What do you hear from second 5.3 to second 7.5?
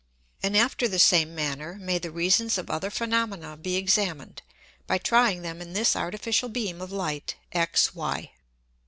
them in this artificial beam of Light